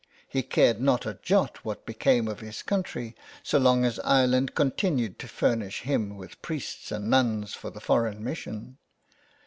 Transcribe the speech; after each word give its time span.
He 0.27 0.41
cared 0.41 0.81
not 0.81 1.05
a 1.05 1.19
jot 1.21 1.63
what 1.63 1.85
became 1.85 2.27
of 2.27 2.39
his 2.39 2.63
country, 2.63 3.15
so 3.43 3.59
long 3.59 3.85
as 3.85 3.99
Ireland 3.99 4.55
continued 4.55 5.19
to 5.19 5.27
furnish 5.27 5.81
him 5.81 6.17
with 6.17 6.41
priests 6.41 6.91
and 6.91 7.07
nuns 7.07 7.53
for 7.53 7.69
the 7.69 7.81
foreign 7.81 8.23
mission. 8.23 8.79